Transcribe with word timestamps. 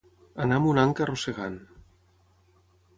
Anar 0.45 0.57
amb 0.59 0.69
una 0.71 0.85
anca 0.87 1.05
arrossegant. 1.07 1.61